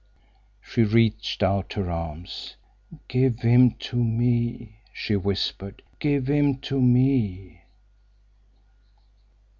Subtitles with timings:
[0.63, 2.55] She reached out her arms.
[3.07, 5.83] "Give him to me," she whispered.
[5.99, 7.61] "Give him to me."